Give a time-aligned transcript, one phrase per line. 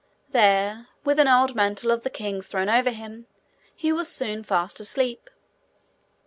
[0.31, 3.27] There, with an old mantle of the king's thrown over him,
[3.75, 5.29] he was soon fast asleep.